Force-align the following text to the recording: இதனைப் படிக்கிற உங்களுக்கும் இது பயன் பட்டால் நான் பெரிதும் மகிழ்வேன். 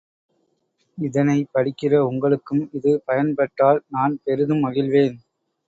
இதனைப் 0.97 1.49
படிக்கிற 1.53 1.93
உங்களுக்கும் 2.07 2.69
இது 2.71 3.01
பயன் 3.05 3.33
பட்டால் 3.35 3.81
நான் 3.89 4.19
பெரிதும் 4.23 4.63
மகிழ்வேன். 4.65 5.15